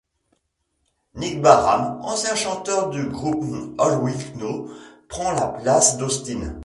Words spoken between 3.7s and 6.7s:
All We Know prend la place d'Austin.